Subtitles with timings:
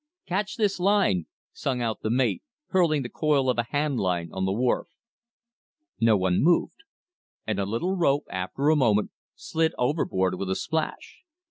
[0.25, 4.51] "Catch this line!" sung out the mate, hurling the coil of a handline on the
[4.51, 4.87] wharf.
[5.99, 6.77] No one moved,
[7.45, 11.19] and the little rope, after a moment, slid overboard with a splash.